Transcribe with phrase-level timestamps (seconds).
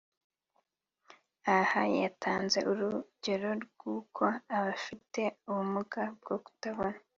[1.57, 4.23] Aha yatanze urugero rw’uko
[4.57, 6.97] abafite ubumuga bwo kutabona